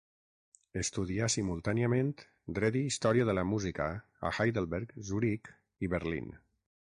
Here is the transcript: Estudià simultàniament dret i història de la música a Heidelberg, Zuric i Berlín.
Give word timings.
Estudià 0.83 1.27
simultàniament 1.33 2.07
dret 2.59 2.79
i 2.81 2.83
història 2.93 3.27
de 3.31 3.35
la 3.41 3.45
música 3.51 3.89
a 4.31 4.35
Heidelberg, 4.39 4.97
Zuric 5.11 5.53
i 5.89 5.95
Berlín. 5.97 6.33